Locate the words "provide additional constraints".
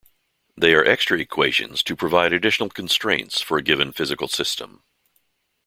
1.95-3.39